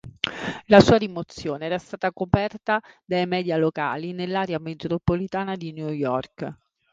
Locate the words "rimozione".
0.97-1.67